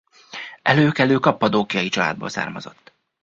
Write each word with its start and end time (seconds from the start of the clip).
Előkelő 0.61 1.17
kappadókiai 1.19 1.89
családból 1.89 2.29
származott. 2.29 2.93